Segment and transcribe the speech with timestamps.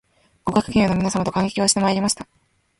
[0.45, 2.27] ご学友の皆様と観劇をしてまいりました